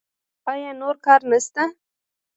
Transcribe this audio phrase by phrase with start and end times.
[0.51, 1.63] ایا نور کار نشته؟